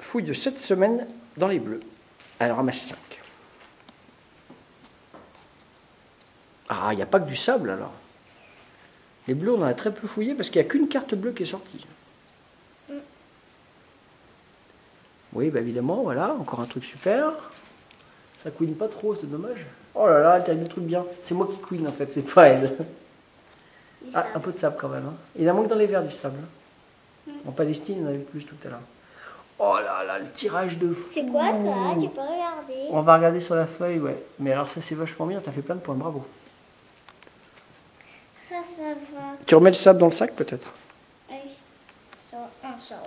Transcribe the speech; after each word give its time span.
fouille 0.00 0.22
de 0.24 0.32
cette 0.32 0.58
semaine 0.58 1.06
dans 1.36 1.48
les 1.48 1.58
bleus. 1.58 1.80
Elle 2.38 2.52
ramasse 2.52 2.78
5. 2.80 2.98
Ah, 6.68 6.88
il 6.92 6.96
n'y 6.96 7.02
a 7.02 7.06
pas 7.06 7.20
que 7.20 7.28
du 7.28 7.36
sable 7.36 7.70
alors. 7.70 7.92
Les 9.28 9.34
bleus, 9.34 9.52
on 9.54 9.62
en 9.62 9.66
a 9.66 9.74
très 9.74 9.92
peu 9.92 10.06
fouillé 10.06 10.34
parce 10.34 10.50
qu'il 10.50 10.60
n'y 10.60 10.66
a 10.66 10.70
qu'une 10.70 10.88
carte 10.88 11.14
bleue 11.14 11.32
qui 11.32 11.44
est 11.44 11.46
sortie. 11.46 11.84
Mm. 12.88 12.94
Oui, 15.32 15.50
bah 15.50 15.60
évidemment, 15.60 16.02
voilà, 16.02 16.32
encore 16.34 16.60
un 16.60 16.66
truc 16.66 16.84
super. 16.84 17.32
Ça 18.42 18.50
couine 18.50 18.74
pas 18.74 18.88
trop, 18.88 19.14
c'est 19.14 19.30
dommage. 19.30 19.64
Oh 19.94 20.06
là 20.06 20.20
là, 20.20 20.36
elle 20.36 20.44
termine 20.44 20.64
le 20.64 20.68
truc 20.68 20.84
bien. 20.84 21.04
C'est 21.22 21.34
moi 21.34 21.48
qui 21.50 21.56
couine 21.58 21.86
en 21.88 21.92
fait, 21.92 22.12
c'est 22.12 22.22
pas 22.22 22.48
elle. 22.48 22.76
Ah, 24.14 24.26
un 24.34 24.40
peu 24.40 24.52
de 24.52 24.58
sable 24.58 24.76
quand 24.78 24.88
même. 24.88 25.06
hein. 25.06 25.14
Il 25.36 25.50
en 25.50 25.54
manque 25.54 25.68
dans 25.68 25.74
les 25.76 25.86
verres 25.86 26.04
du 26.04 26.12
sable. 26.14 26.38
hein. 27.28 27.32
En 27.46 27.50
Palestine, 27.52 28.04
on 28.04 28.08
avait 28.08 28.18
plus 28.18 28.44
tout 28.44 28.54
à 28.64 28.68
l'heure. 28.68 28.80
Oh 29.58 29.76
là 29.82 30.04
là, 30.04 30.18
le 30.18 30.28
tirage 30.30 30.76
de 30.78 30.92
fou. 30.92 31.08
C'est 31.10 31.26
quoi 31.26 31.52
ça 31.52 31.94
Tu 32.00 32.08
peux 32.08 32.20
regarder. 32.20 32.88
On 32.90 33.00
va 33.00 33.16
regarder 33.16 33.40
sur 33.40 33.54
la 33.54 33.66
feuille, 33.66 33.98
ouais. 33.98 34.22
Mais 34.38 34.52
alors 34.52 34.68
ça 34.68 34.80
c'est 34.80 34.94
vachement 34.94 35.26
bien, 35.26 35.40
t'as 35.40 35.52
fait 35.52 35.62
plein 35.62 35.76
de 35.76 35.80
points, 35.80 35.94
bravo. 35.94 36.26
Ça, 38.42 38.56
ça 38.62 38.82
va. 39.14 39.22
Tu 39.46 39.54
remets 39.54 39.70
le 39.70 39.74
sable 39.74 39.98
dans 39.98 40.06
le 40.06 40.12
sac 40.12 40.32
peut-être? 40.34 40.68
Oui. 41.30 41.36
Sur 42.28 42.38
un 42.62 42.76
sable. 42.76 43.00